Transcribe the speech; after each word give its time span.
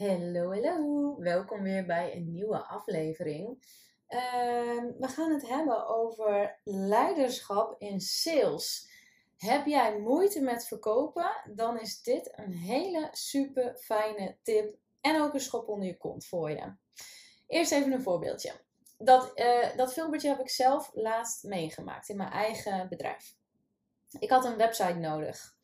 Hallo, 0.00 0.52
hallo. 0.52 1.16
Welkom 1.18 1.62
weer 1.62 1.86
bij 1.86 2.16
een 2.16 2.32
nieuwe 2.32 2.66
aflevering. 2.66 3.64
Ehm, 4.06 4.86
we 4.98 5.08
gaan 5.08 5.32
het 5.32 5.48
hebben 5.48 5.88
over 5.88 6.60
leiderschap 6.64 7.74
in 7.78 8.00
sales. 8.00 8.90
Heb 9.36 9.66
jij 9.66 9.98
moeite 9.98 10.40
met 10.40 10.66
verkopen? 10.66 11.30
Dan 11.54 11.80
is 11.80 12.02
dit 12.02 12.32
een 12.38 12.52
hele 12.52 13.08
super 13.12 13.76
fijne 13.76 14.36
tip 14.42 14.76
en 15.00 15.20
ook 15.20 15.34
een 15.34 15.40
schop 15.40 15.68
onder 15.68 15.86
je 15.86 15.96
kont 15.96 16.26
voor 16.26 16.50
je. 16.50 16.74
Eerst 17.46 17.72
even 17.72 17.92
een 17.92 18.02
voorbeeldje. 18.02 18.52
Dat, 18.98 19.32
uh, 19.34 19.76
dat 19.76 19.92
filmpje 19.92 20.28
heb 20.28 20.40
ik 20.40 20.50
zelf 20.50 20.90
laatst 20.94 21.44
meegemaakt 21.44 22.08
in 22.08 22.16
mijn 22.16 22.32
eigen 22.32 22.88
bedrijf. 22.88 23.34
Ik 24.18 24.30
had 24.30 24.44
een 24.44 24.56
website 24.56 24.98
nodig. 24.98 25.54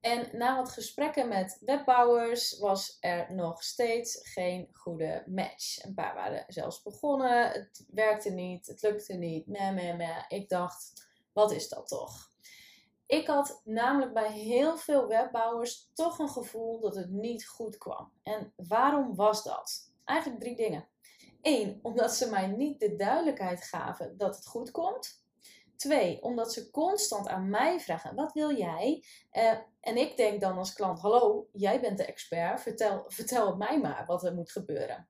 En 0.00 0.28
na 0.32 0.56
wat 0.56 0.70
gesprekken 0.70 1.28
met 1.28 1.58
webbouwers 1.60 2.58
was 2.58 2.96
er 3.00 3.34
nog 3.34 3.62
steeds 3.62 4.20
geen 4.22 4.68
goede 4.72 5.24
match. 5.26 5.84
Een 5.84 5.94
paar 5.94 6.14
waren 6.14 6.44
zelfs 6.48 6.82
begonnen, 6.82 7.50
het 7.50 7.84
werkte 7.90 8.30
niet, 8.30 8.66
het 8.66 8.82
lukte 8.82 9.14
niet. 9.14 9.46
Meh, 9.46 9.74
meh, 9.74 9.96
meh. 9.96 10.24
Ik 10.28 10.48
dacht, 10.48 11.08
wat 11.32 11.52
is 11.52 11.68
dat 11.68 11.88
toch? 11.88 12.30
Ik 13.06 13.26
had 13.26 13.60
namelijk 13.64 14.12
bij 14.12 14.32
heel 14.32 14.76
veel 14.76 15.08
webbouwers 15.08 15.90
toch 15.94 16.18
een 16.18 16.28
gevoel 16.28 16.80
dat 16.80 16.94
het 16.94 17.10
niet 17.10 17.46
goed 17.46 17.78
kwam. 17.78 18.12
En 18.22 18.52
waarom 18.56 19.14
was 19.14 19.42
dat? 19.42 19.92
Eigenlijk 20.04 20.40
drie 20.40 20.56
dingen. 20.56 20.88
Eén, 21.42 21.78
omdat 21.82 22.14
ze 22.14 22.30
mij 22.30 22.46
niet 22.46 22.80
de 22.80 22.96
duidelijkheid 22.96 23.62
gaven 23.64 24.16
dat 24.16 24.36
het 24.36 24.46
goed 24.46 24.70
komt. 24.70 25.19
Twee, 25.80 26.22
omdat 26.22 26.52
ze 26.52 26.70
constant 26.70 27.28
aan 27.28 27.50
mij 27.50 27.80
vragen: 27.80 28.14
wat 28.14 28.32
wil 28.32 28.56
jij? 28.56 29.04
Uh, 29.32 29.58
en 29.80 29.96
ik 29.96 30.16
denk 30.16 30.40
dan 30.40 30.58
als 30.58 30.72
klant: 30.72 31.00
hallo, 31.00 31.48
jij 31.52 31.80
bent 31.80 31.98
de 31.98 32.04
expert, 32.04 32.60
vertel, 32.60 33.04
vertel 33.06 33.46
het 33.46 33.56
mij 33.56 33.80
maar 33.80 34.06
wat 34.06 34.24
er 34.24 34.34
moet 34.34 34.50
gebeuren. 34.50 35.08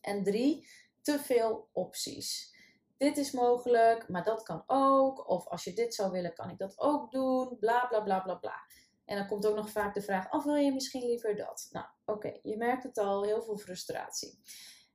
En 0.00 0.24
drie, 0.24 0.68
te 1.02 1.18
veel 1.18 1.68
opties. 1.72 2.54
Dit 2.96 3.16
is 3.16 3.30
mogelijk, 3.30 4.08
maar 4.08 4.24
dat 4.24 4.42
kan 4.42 4.62
ook. 4.66 5.28
Of 5.28 5.46
als 5.46 5.64
je 5.64 5.72
dit 5.72 5.94
zou 5.94 6.10
willen, 6.10 6.34
kan 6.34 6.50
ik 6.50 6.58
dat 6.58 6.78
ook 6.78 7.10
doen. 7.10 7.56
Bla 7.58 7.86
bla 7.86 8.00
bla 8.00 8.20
bla 8.20 8.34
bla. 8.34 8.56
En 9.04 9.16
dan 9.16 9.26
komt 9.26 9.46
ook 9.46 9.56
nog 9.56 9.70
vaak 9.70 9.94
de 9.94 10.02
vraag: 10.02 10.32
of 10.32 10.44
wil 10.44 10.54
je 10.54 10.72
misschien 10.72 11.06
liever 11.06 11.36
dat? 11.36 11.68
Nou, 11.70 11.86
oké, 12.04 12.38
je 12.42 12.56
merkt 12.56 12.82
het 12.82 12.98
al, 12.98 13.24
heel 13.24 13.42
veel 13.42 13.58
frustratie. 13.58 14.40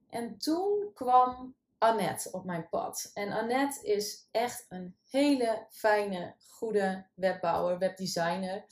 En 0.10 0.38
toen 0.38 0.92
kwam 0.94 1.56
Annette 1.82 2.32
op 2.32 2.46
mijn 2.46 2.70
pad. 2.70 3.12
En 3.14 3.32
Annette 3.32 3.86
is 3.86 4.28
echt 4.32 4.66
een 4.70 4.96
hele 5.10 5.66
fijne, 5.70 6.36
goede 6.50 7.06
webbouwer, 7.14 7.78
webdesigner. 7.78 8.66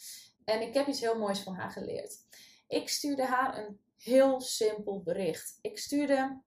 En 0.46 0.62
ik 0.62 0.74
heb 0.74 0.88
iets 0.88 1.00
heel 1.00 1.20
moois 1.20 1.40
van 1.40 1.56
haar 1.56 1.72
geleerd. 1.72 2.18
Ik 2.68 2.90
stuurde 2.90 3.26
haar 3.26 3.58
een 3.58 3.80
heel 3.98 4.42
simpel 4.42 5.02
bericht. 5.02 5.58
Ik 5.62 5.78
stuurde: 5.78 6.42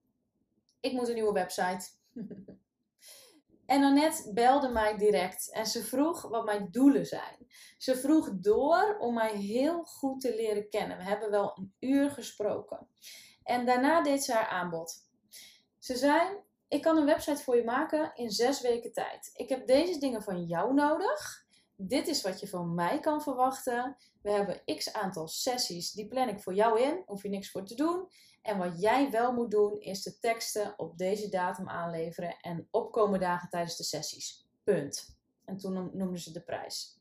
Ik 0.80 0.92
moet 0.92 1.08
een 1.08 1.14
nieuwe 1.14 1.32
website. 1.32 1.88
en 3.66 3.82
Annette 3.82 4.32
belde 4.32 4.68
mij 4.68 4.96
direct 4.96 5.50
en 5.50 5.66
ze 5.66 5.84
vroeg 5.84 6.22
wat 6.22 6.44
mijn 6.44 6.68
doelen 6.70 7.06
zijn. 7.06 7.46
Ze 7.78 7.96
vroeg 7.96 8.30
door 8.32 8.96
om 8.98 9.14
mij 9.14 9.36
heel 9.36 9.84
goed 9.84 10.20
te 10.20 10.34
leren 10.34 10.68
kennen. 10.68 10.96
We 10.96 11.04
hebben 11.04 11.30
wel 11.30 11.52
een 11.56 11.74
uur 11.80 12.10
gesproken. 12.10 12.88
En 13.42 13.66
daarna 13.66 14.02
deed 14.02 14.24
ze 14.24 14.32
haar 14.32 14.48
aanbod. 14.48 15.10
Ze 15.78 15.96
zei: 15.96 16.50
ik 16.72 16.82
kan 16.82 16.96
een 16.96 17.06
website 17.06 17.42
voor 17.42 17.56
je 17.56 17.64
maken 17.64 18.12
in 18.14 18.30
zes 18.30 18.60
weken 18.60 18.92
tijd. 18.92 19.30
Ik 19.34 19.48
heb 19.48 19.66
deze 19.66 19.98
dingen 19.98 20.22
van 20.22 20.44
jou 20.44 20.74
nodig. 20.74 21.46
Dit 21.76 22.08
is 22.08 22.22
wat 22.22 22.40
je 22.40 22.48
van 22.48 22.74
mij 22.74 23.00
kan 23.00 23.22
verwachten. 23.22 23.96
We 24.22 24.30
hebben 24.30 24.62
x 24.76 24.92
aantal 24.92 25.28
sessies, 25.28 25.92
die 25.92 26.08
plan 26.08 26.28
ik 26.28 26.40
voor 26.40 26.54
jou 26.54 26.80
in. 26.80 27.02
Hoef 27.06 27.22
je 27.22 27.28
niks 27.28 27.50
voor 27.50 27.64
te 27.64 27.74
doen. 27.74 28.08
En 28.42 28.58
wat 28.58 28.80
jij 28.80 29.10
wel 29.10 29.32
moet 29.32 29.50
doen, 29.50 29.80
is 29.80 30.02
de 30.02 30.18
teksten 30.18 30.78
op 30.78 30.98
deze 30.98 31.28
datum 31.28 31.68
aanleveren 31.68 32.36
en 32.40 32.68
opkomen 32.70 33.20
dagen 33.20 33.48
tijdens 33.48 33.76
de 33.76 33.84
sessies. 33.84 34.46
Punt. 34.64 35.18
En 35.44 35.56
toen 35.56 35.90
noemden 35.92 36.20
ze 36.20 36.32
de 36.32 36.42
prijs. 36.42 36.98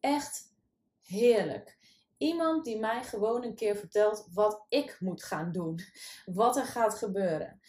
Echt 0.00 0.54
heerlijk. 1.02 1.78
Iemand 2.16 2.64
die 2.64 2.78
mij 2.78 3.04
gewoon 3.04 3.44
een 3.44 3.54
keer 3.54 3.76
vertelt 3.76 4.28
wat 4.32 4.64
ik 4.68 4.96
moet 5.00 5.22
gaan 5.22 5.52
doen. 5.52 5.80
Wat 6.24 6.56
er 6.56 6.66
gaat 6.66 6.94
gebeuren 6.94 7.60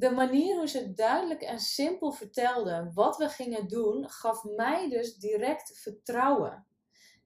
de 0.00 0.10
manier 0.10 0.56
hoe 0.56 0.68
ze 0.68 0.94
duidelijk 0.94 1.42
en 1.42 1.60
simpel 1.60 2.12
vertelde 2.12 2.90
wat 2.94 3.16
we 3.16 3.28
gingen 3.28 3.68
doen, 3.68 4.10
gaf 4.10 4.44
mij 4.44 4.88
dus 4.88 5.14
direct 5.14 5.78
vertrouwen. 5.78 6.66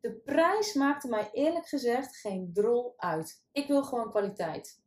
De 0.01 0.15
prijs 0.15 0.75
maakte 0.75 1.09
mij 1.09 1.29
eerlijk 1.33 1.67
gezegd 1.67 2.17
geen 2.17 2.51
drol 2.53 2.95
uit. 2.97 3.45
Ik 3.53 3.67
wil 3.67 3.85
gewoon 3.85 4.11
kwaliteit. 4.11 4.83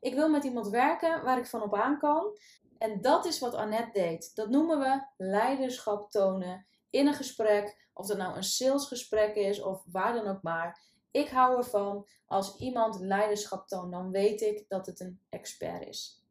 Ik 0.00 0.14
wil 0.14 0.28
met 0.28 0.44
iemand 0.44 0.68
werken 0.68 1.24
waar 1.24 1.38
ik 1.38 1.46
van 1.46 1.62
op 1.62 1.74
aan 1.74 1.98
kan. 1.98 2.38
En 2.78 3.00
dat 3.00 3.24
is 3.24 3.38
wat 3.38 3.54
Annette 3.54 4.00
deed. 4.00 4.34
Dat 4.34 4.48
noemen 4.48 4.78
we 4.78 5.06
leiderschap 5.16 6.10
tonen 6.10 6.66
in 6.90 7.06
een 7.06 7.14
gesprek. 7.14 7.88
Of 7.94 8.06
dat 8.06 8.16
nou 8.16 8.36
een 8.36 8.44
salesgesprek 8.44 9.34
is 9.34 9.62
of 9.62 9.82
waar 9.86 10.14
dan 10.14 10.26
ook 10.26 10.42
maar. 10.42 10.80
Ik 11.10 11.28
hou 11.28 11.56
ervan 11.56 12.06
als 12.26 12.56
iemand 12.58 13.00
leiderschap 13.00 13.68
toont, 13.68 13.92
dan 13.92 14.10
weet 14.10 14.40
ik 14.40 14.64
dat 14.68 14.86
het 14.86 15.00
een 15.00 15.20
expert 15.28 15.86
is. 15.86 16.25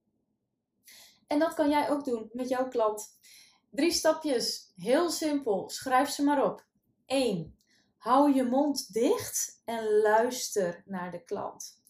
En 1.27 1.39
dat 1.39 1.53
kan 1.53 1.69
jij 1.69 1.89
ook 1.89 2.05
doen 2.05 2.29
met 2.33 2.49
jouw 2.49 2.67
klant. 2.67 3.19
Drie 3.69 3.91
stapjes, 3.91 4.71
heel 4.75 5.09
simpel. 5.09 5.69
Schrijf 5.69 6.09
ze 6.09 6.23
maar 6.23 6.45
op. 6.45 6.65
1. 7.05 7.59
Hou 7.97 8.33
je 8.33 8.43
mond 8.43 8.93
dicht 8.93 9.61
en 9.65 9.99
luister 10.01 10.83
naar 10.85 11.11
de 11.11 11.23
klant. 11.23 11.83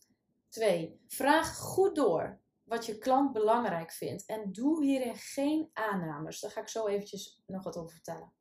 2. 0.49 1.01
Vraag 1.07 1.57
goed 1.57 1.95
door 1.95 2.39
wat 2.63 2.85
je 2.85 2.97
klant 2.97 3.33
belangrijk 3.33 3.91
vindt 3.91 4.25
en 4.25 4.51
doe 4.51 4.83
hierin 4.83 5.15
geen 5.15 5.69
aannames. 5.73 6.39
Daar 6.39 6.51
ga 6.51 6.61
ik 6.61 6.69
zo 6.69 6.87
eventjes 6.87 7.43
nog 7.45 7.63
wat 7.63 7.77
over 7.77 7.91
vertellen. 7.91 8.33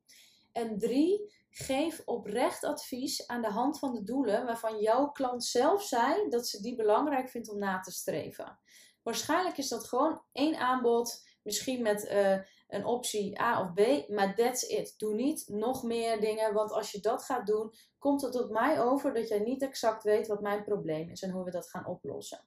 En 0.51 0.79
3. 0.79 1.33
Geef 1.49 2.01
oprecht 2.05 2.63
advies 2.63 3.27
aan 3.27 3.41
de 3.41 3.49
hand 3.49 3.79
van 3.79 3.93
de 3.93 4.03
doelen 4.03 4.45
waarvan 4.45 4.79
jouw 4.79 5.11
klant 5.11 5.43
zelf 5.43 5.83
zei 5.83 6.29
dat 6.29 6.47
ze 6.47 6.61
die 6.61 6.75
belangrijk 6.75 7.29
vindt 7.29 7.49
om 7.49 7.57
na 7.57 7.79
te 7.79 7.91
streven. 7.91 8.59
Waarschijnlijk 9.05 9.57
is 9.57 9.67
dat 9.67 9.87
gewoon 9.87 10.21
één 10.31 10.57
aanbod, 10.57 11.27
misschien 11.43 11.81
met 11.81 12.05
uh, 12.05 12.37
een 12.67 12.85
optie 12.85 13.41
A 13.41 13.61
of 13.61 13.73
B, 13.73 14.09
maar 14.09 14.35
that's 14.35 14.61
it. 14.61 14.93
Doe 14.97 15.13
niet 15.13 15.47
nog 15.47 15.83
meer 15.83 16.19
dingen, 16.19 16.53
want 16.53 16.71
als 16.71 16.91
je 16.91 16.99
dat 16.99 17.23
gaat 17.23 17.47
doen, 17.47 17.73
komt 17.99 18.21
het 18.21 18.31
tot 18.31 18.49
mij 18.49 18.81
over 18.81 19.13
dat 19.13 19.27
jij 19.27 19.39
niet 19.39 19.61
exact 19.61 20.03
weet 20.03 20.27
wat 20.27 20.41
mijn 20.41 20.63
probleem 20.63 21.09
is 21.09 21.21
en 21.21 21.29
hoe 21.29 21.43
we 21.43 21.51
dat 21.51 21.69
gaan 21.69 21.85
oplossen. 21.85 22.45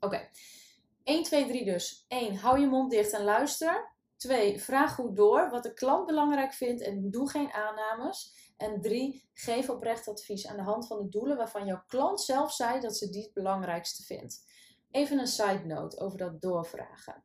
Oké, 0.00 0.28
1, 1.04 1.22
2, 1.22 1.46
3 1.46 1.64
dus. 1.64 2.04
1. 2.08 2.36
Hou 2.36 2.60
je 2.60 2.66
mond 2.66 2.90
dicht 2.90 3.12
en 3.12 3.24
luister. 3.24 3.92
2. 4.16 4.60
Vraag 4.60 4.94
goed 4.94 5.16
door 5.16 5.50
wat 5.50 5.62
de 5.62 5.74
klant 5.74 6.06
belangrijk 6.06 6.52
vindt 6.52 6.82
en 6.82 7.10
doe 7.10 7.30
geen 7.30 7.52
aannames. 7.52 8.34
En 8.56 8.80
3. 8.80 9.28
Geef 9.32 9.70
oprecht 9.70 10.08
advies 10.08 10.46
aan 10.46 10.56
de 10.56 10.62
hand 10.62 10.86
van 10.86 10.98
de 10.98 11.08
doelen 11.08 11.36
waarvan 11.36 11.66
jouw 11.66 11.82
klant 11.86 12.20
zelf 12.20 12.52
zei 12.52 12.80
dat 12.80 12.96
ze 12.96 13.10
die 13.10 13.22
het 13.22 13.32
belangrijkste 13.32 14.02
vindt. 14.02 14.52
Even 14.94 15.18
een 15.18 15.26
side 15.26 15.64
note 15.64 15.98
over 15.98 16.18
dat 16.18 16.40
doorvragen. 16.40 17.22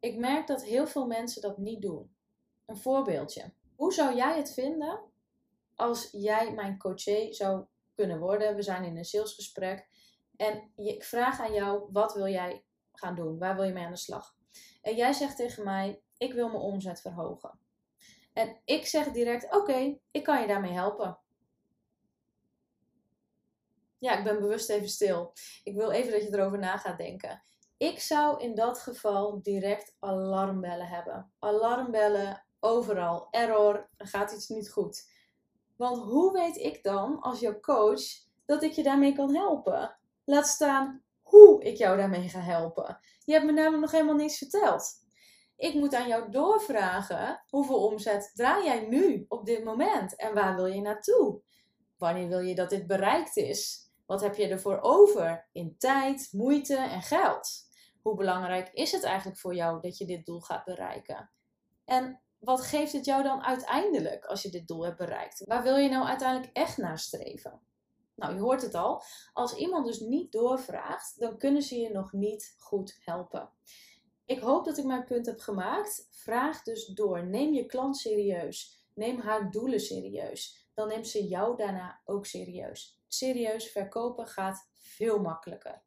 Ik 0.00 0.16
merk 0.16 0.46
dat 0.46 0.64
heel 0.64 0.86
veel 0.86 1.06
mensen 1.06 1.42
dat 1.42 1.58
niet 1.58 1.82
doen. 1.82 2.16
Een 2.66 2.76
voorbeeldje. 2.76 3.52
Hoe 3.76 3.92
zou 3.92 4.16
jij 4.16 4.36
het 4.36 4.52
vinden 4.52 5.00
als 5.74 6.08
jij 6.12 6.52
mijn 6.52 6.78
coachee 6.78 7.32
zou 7.32 7.64
kunnen 7.94 8.18
worden? 8.18 8.54
We 8.54 8.62
zijn 8.62 8.84
in 8.84 8.96
een 8.96 9.04
salesgesprek 9.04 9.88
en 10.36 10.70
ik 10.76 11.04
vraag 11.04 11.40
aan 11.40 11.52
jou: 11.52 11.88
wat 11.92 12.14
wil 12.14 12.28
jij 12.28 12.64
gaan 12.92 13.14
doen? 13.14 13.38
Waar 13.38 13.54
wil 13.54 13.64
je 13.64 13.72
mee 13.72 13.84
aan 13.84 13.92
de 13.92 13.98
slag? 13.98 14.36
En 14.82 14.96
jij 14.96 15.12
zegt 15.12 15.36
tegen 15.36 15.64
mij: 15.64 16.02
ik 16.16 16.32
wil 16.32 16.48
mijn 16.48 16.60
omzet 16.60 17.00
verhogen. 17.00 17.58
En 18.32 18.60
ik 18.64 18.86
zeg 18.86 19.10
direct: 19.10 19.54
oké, 19.54 19.98
ik 20.10 20.24
kan 20.24 20.40
je 20.40 20.46
daarmee 20.46 20.72
helpen. 20.72 21.18
Ja, 23.98 24.18
ik 24.18 24.24
ben 24.24 24.40
bewust 24.40 24.70
even 24.70 24.88
stil. 24.88 25.32
Ik 25.64 25.74
wil 25.74 25.90
even 25.90 26.12
dat 26.12 26.22
je 26.22 26.32
erover 26.32 26.58
na 26.58 26.76
gaat 26.76 26.98
denken. 26.98 27.42
Ik 27.76 28.00
zou 28.00 28.40
in 28.40 28.54
dat 28.54 28.78
geval 28.78 29.42
direct 29.42 29.96
alarmbellen 29.98 30.86
hebben. 30.86 31.32
Alarmbellen 31.38 32.46
overal. 32.60 33.28
Error, 33.30 33.88
er 33.96 34.06
gaat 34.06 34.32
iets 34.32 34.48
niet 34.48 34.70
goed. 34.70 35.10
Want 35.76 36.02
hoe 36.02 36.32
weet 36.32 36.56
ik 36.56 36.82
dan 36.82 37.20
als 37.20 37.40
jouw 37.40 37.60
coach 37.60 38.02
dat 38.46 38.62
ik 38.62 38.72
je 38.72 38.82
daarmee 38.82 39.12
kan 39.14 39.34
helpen? 39.34 39.98
Laat 40.24 40.46
staan 40.46 41.02
hoe 41.22 41.62
ik 41.62 41.76
jou 41.76 41.96
daarmee 41.96 42.28
ga 42.28 42.40
helpen. 42.40 42.98
Je 43.24 43.32
hebt 43.32 43.44
me 43.44 43.52
namelijk 43.52 43.82
nog 43.82 43.90
helemaal 43.90 44.14
niets 44.14 44.38
verteld. 44.38 45.04
Ik 45.56 45.74
moet 45.74 45.94
aan 45.94 46.08
jou 46.08 46.30
doorvragen 46.30 47.44
hoeveel 47.48 47.84
omzet 47.84 48.30
draai 48.34 48.64
jij 48.64 48.86
nu 48.88 49.24
op 49.28 49.46
dit 49.46 49.64
moment 49.64 50.16
en 50.16 50.34
waar 50.34 50.54
wil 50.54 50.66
je 50.66 50.80
naartoe? 50.80 51.40
Wanneer 51.96 52.28
wil 52.28 52.40
je 52.40 52.54
dat 52.54 52.70
dit 52.70 52.86
bereikt 52.86 53.36
is? 53.36 53.85
Wat 54.06 54.20
heb 54.20 54.34
je 54.34 54.48
ervoor 54.48 54.78
over 54.80 55.48
in 55.52 55.78
tijd, 55.78 56.28
moeite 56.32 56.76
en 56.76 57.02
geld? 57.02 57.64
Hoe 58.02 58.16
belangrijk 58.16 58.70
is 58.72 58.92
het 58.92 59.02
eigenlijk 59.02 59.38
voor 59.38 59.54
jou 59.54 59.80
dat 59.80 59.98
je 59.98 60.06
dit 60.06 60.26
doel 60.26 60.40
gaat 60.40 60.64
bereiken? 60.64 61.30
En 61.84 62.20
wat 62.38 62.60
geeft 62.60 62.92
het 62.92 63.04
jou 63.04 63.22
dan 63.22 63.42
uiteindelijk 63.42 64.24
als 64.24 64.42
je 64.42 64.50
dit 64.50 64.68
doel 64.68 64.84
hebt 64.84 64.96
bereikt? 64.96 65.44
Waar 65.44 65.62
wil 65.62 65.76
je 65.76 65.88
nou 65.88 66.06
uiteindelijk 66.06 66.52
echt 66.52 66.76
naar 66.76 66.98
streven? 66.98 67.60
Nou, 68.14 68.34
je 68.34 68.40
hoort 68.40 68.62
het 68.62 68.74
al. 68.74 69.02
Als 69.32 69.54
iemand 69.54 69.86
dus 69.86 70.00
niet 70.00 70.32
doorvraagt, 70.32 71.20
dan 71.20 71.38
kunnen 71.38 71.62
ze 71.62 71.78
je 71.78 71.90
nog 71.90 72.12
niet 72.12 72.54
goed 72.58 72.96
helpen. 73.00 73.50
Ik 74.24 74.38
hoop 74.38 74.64
dat 74.64 74.78
ik 74.78 74.84
mijn 74.84 75.04
punt 75.04 75.26
heb 75.26 75.40
gemaakt. 75.40 76.08
Vraag 76.10 76.62
dus 76.62 76.86
door. 76.86 77.26
Neem 77.26 77.52
je 77.52 77.66
klant 77.66 77.96
serieus. 77.96 78.84
Neem 78.94 79.20
haar 79.20 79.50
doelen 79.50 79.80
serieus. 79.80 80.65
Dan 80.76 80.88
neemt 80.88 81.08
ze 81.08 81.26
jou 81.26 81.56
daarna 81.56 82.00
ook 82.04 82.26
serieus. 82.26 83.00
Serieus 83.08 83.70
verkopen 83.70 84.26
gaat 84.26 84.70
veel 84.76 85.20
makkelijker. 85.20 85.82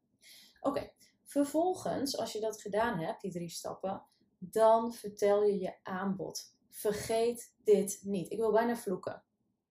Oké, 0.60 0.92
vervolgens, 1.24 2.18
als 2.18 2.34
je 2.34 2.40
dat 2.40 2.62
gedaan 2.62 3.00
hebt, 3.00 3.22
die 3.22 3.32
drie 3.32 3.50
stappen, 3.50 4.04
dan 4.38 4.94
vertel 4.94 5.44
je 5.44 5.60
je 5.60 5.74
aanbod. 5.84 6.56
Vergeet 6.70 7.54
dit 7.64 8.00
niet. 8.04 8.32
Ik 8.32 8.38
wil 8.38 8.52
bijna 8.52 8.76
vloeken. 8.76 9.24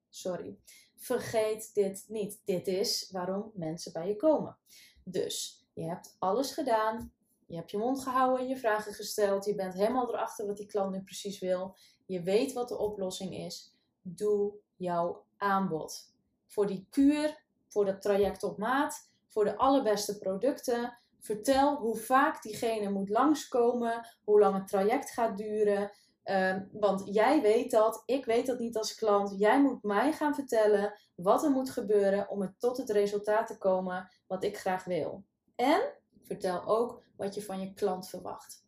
Sorry. 0.09 0.59
Vergeet 0.97 1.75
dit 1.75 2.05
niet. 2.09 2.41
Dit 2.45 2.67
is 2.67 3.11
waarom 3.11 3.51
mensen 3.55 3.93
bij 3.93 4.09
je 4.09 4.17
komen. 4.17 4.59
Dus 5.05 5.67
je 5.73 5.83
hebt 5.83 6.17
alles 6.19 6.53
gedaan. 6.53 7.13
Je 7.47 7.57
hebt 7.57 7.71
je 7.71 7.79
mond 7.79 8.03
gehouden, 8.03 8.49
je 8.49 8.57
vragen 8.57 8.95
gesteld. 8.95 9.45
Je 9.45 9.55
bent 9.55 9.75
helemaal 9.75 10.09
erachter 10.09 10.47
wat 10.47 10.57
die 10.57 10.67
klant 10.67 10.93
nu 10.93 11.03
precies 11.03 11.39
wil. 11.39 11.77
Je 12.07 12.23
weet 12.23 12.53
wat 12.53 12.69
de 12.69 12.79
oplossing 12.79 13.37
is. 13.37 13.75
Doe 14.03 14.55
jouw 14.79 15.25
aanbod. 15.37 16.13
Voor 16.47 16.67
die 16.67 16.87
kuur, 16.91 17.45
voor 17.69 17.85
dat 17.85 18.03
traject 18.03 18.43
op 18.43 18.59
maat, 18.59 19.11
voor 19.27 19.45
de 19.45 19.57
allerbeste 19.57 20.19
producten. 20.19 20.99
Vertel 21.21 21.77
hoe 21.77 21.97
vaak 21.97 22.43
diegene 22.43 22.91
moet 22.91 23.09
langskomen, 23.09 24.09
hoe 24.25 24.41
lang 24.41 24.55
het 24.55 24.69
traject 24.69 25.11
gaat 25.11 25.37
duren. 25.37 25.91
Ehm, 26.23 26.65
want 26.73 27.03
jij 27.05 27.43
weet 27.43 27.71
dat, 27.71 28.03
ik 28.07 28.25
weet 28.25 28.47
dat 28.47 28.59
niet 28.59 28.77
als 28.77 28.95
klant. 28.95 29.35
Jij 29.39 29.63
moet 29.63 29.83
mij 29.83 30.13
gaan 30.13 30.35
vertellen 30.35 30.95
wat 31.15 31.45
er 31.45 31.51
moet 31.51 31.71
gebeuren 31.71 32.29
om 32.29 32.41
het 32.41 32.61
tot 32.61 32.77
het 32.77 32.91
resultaat 32.91 33.47
te 33.47 33.59
komen 33.59 34.11
wat 34.27 34.45
ik 34.45 34.59
graag 34.59 34.85
wil. 34.85 35.25
En 35.57 35.93
vertel 36.23 36.67
ook 36.67 37.03
wat 37.17 37.35
je 37.35 37.43
van 37.43 37.61
je 37.61 37.75
klant 37.75 38.09
verwacht. 38.09 38.67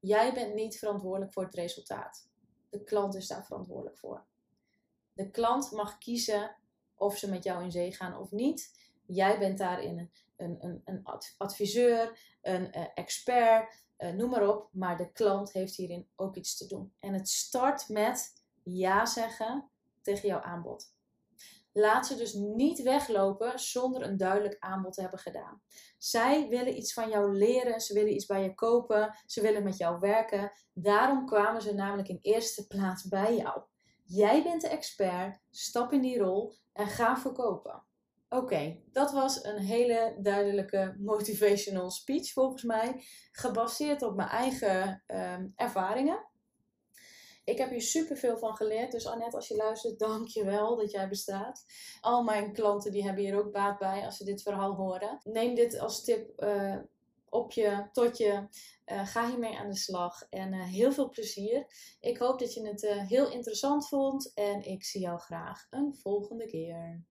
Jij 0.00 0.34
bent 0.34 0.54
niet 0.54 0.78
verantwoordelijk 0.78 1.32
voor 1.32 1.44
het 1.44 1.54
resultaat. 1.54 2.28
De 2.70 2.84
klant 2.84 3.14
is 3.14 3.26
daar 3.26 3.44
verantwoordelijk 3.44 3.98
voor. 3.98 4.24
De 5.18 5.30
klant 5.30 5.70
mag 5.70 5.98
kiezen 5.98 6.56
of 6.94 7.16
ze 7.16 7.30
met 7.30 7.44
jou 7.44 7.64
in 7.64 7.70
zee 7.70 7.92
gaan 7.92 8.16
of 8.16 8.30
niet. 8.30 8.80
Jij 9.06 9.38
bent 9.38 9.58
daarin 9.58 10.10
een, 10.36 10.56
een, 10.60 10.82
een 10.84 11.04
adviseur, 11.36 12.18
een 12.42 12.78
uh, 12.78 12.84
expert, 12.94 13.82
uh, 13.98 14.10
noem 14.10 14.30
maar 14.30 14.48
op. 14.48 14.68
Maar 14.72 14.96
de 14.96 15.12
klant 15.12 15.52
heeft 15.52 15.76
hierin 15.76 16.08
ook 16.16 16.36
iets 16.36 16.56
te 16.56 16.66
doen. 16.66 16.92
En 17.00 17.12
het 17.12 17.28
start 17.28 17.88
met 17.88 18.32
ja 18.62 19.06
zeggen 19.06 19.70
tegen 20.02 20.28
jouw 20.28 20.40
aanbod. 20.40 20.94
Laat 21.72 22.06
ze 22.06 22.16
dus 22.16 22.32
niet 22.32 22.82
weglopen 22.82 23.58
zonder 23.58 24.02
een 24.02 24.16
duidelijk 24.16 24.56
aanbod 24.58 24.92
te 24.92 25.00
hebben 25.00 25.20
gedaan. 25.20 25.62
Zij 25.98 26.48
willen 26.48 26.76
iets 26.76 26.92
van 26.92 27.08
jou 27.08 27.36
leren, 27.36 27.80
ze 27.80 27.94
willen 27.94 28.14
iets 28.14 28.26
bij 28.26 28.42
je 28.42 28.54
kopen, 28.54 29.14
ze 29.26 29.40
willen 29.40 29.62
met 29.62 29.76
jou 29.76 30.00
werken. 30.00 30.52
Daarom 30.72 31.26
kwamen 31.26 31.62
ze 31.62 31.74
namelijk 31.74 32.08
in 32.08 32.18
eerste 32.20 32.66
plaats 32.66 33.08
bij 33.08 33.36
jou. 33.36 33.62
Jij 34.08 34.42
bent 34.42 34.60
de 34.60 34.68
expert, 34.68 35.40
stap 35.50 35.92
in 35.92 36.00
die 36.00 36.18
rol 36.18 36.54
en 36.72 36.86
ga 36.86 37.16
verkopen. 37.16 37.82
Oké, 38.28 38.82
dat 38.92 39.12
was 39.12 39.44
een 39.44 39.58
hele 39.58 40.16
duidelijke 40.20 40.94
motivational 40.98 41.90
speech 41.90 42.32
volgens 42.32 42.62
mij, 42.62 43.04
gebaseerd 43.32 44.02
op 44.02 44.16
mijn 44.16 44.28
eigen 44.28 45.02
um, 45.06 45.52
ervaringen. 45.56 46.28
Ik 47.44 47.58
heb 47.58 47.70
hier 47.70 47.82
super 47.82 48.16
veel 48.16 48.38
van 48.38 48.56
geleerd. 48.56 48.92
Dus 48.92 49.06
Annette, 49.06 49.36
als 49.36 49.48
je 49.48 49.56
luistert, 49.56 49.98
dank 50.08 50.28
je 50.28 50.44
wel 50.44 50.76
dat 50.76 50.90
jij 50.90 51.08
bestaat. 51.08 51.64
Al 52.00 52.22
mijn 52.22 52.52
klanten 52.52 52.92
die 52.92 53.04
hebben 53.04 53.24
hier 53.24 53.38
ook 53.38 53.52
baat 53.52 53.78
bij 53.78 54.04
als 54.04 54.16
ze 54.16 54.24
dit 54.24 54.42
verhaal 54.42 54.74
horen. 54.74 55.20
Neem 55.22 55.54
dit 55.54 55.78
als 55.78 56.04
tip 56.04 56.42
uh, 56.42 56.76
op 57.30 57.52
je, 57.52 57.88
tot 57.92 58.16
je. 58.16 58.48
Uh, 58.86 59.06
ga 59.06 59.28
hiermee 59.28 59.58
aan 59.58 59.70
de 59.70 59.76
slag. 59.76 60.26
En 60.30 60.52
uh, 60.52 60.64
heel 60.64 60.92
veel 60.92 61.08
plezier. 61.08 61.66
Ik 62.00 62.18
hoop 62.18 62.38
dat 62.38 62.54
je 62.54 62.66
het 62.66 62.88
heel 63.08 63.30
interessant 63.30 63.88
vond. 63.88 64.32
En 64.34 64.62
ik 64.62 64.84
zie 64.84 65.00
jou 65.00 65.18
graag 65.18 65.66
een 65.70 65.94
volgende 65.94 66.46
keer. 66.46 67.04